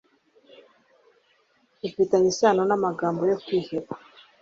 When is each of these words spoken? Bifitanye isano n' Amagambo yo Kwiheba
Bifitanye 1.79 2.27
isano 2.33 2.61
n' 2.69 2.75
Amagambo 2.77 3.21
yo 3.31 3.37
Kwiheba 3.43 3.93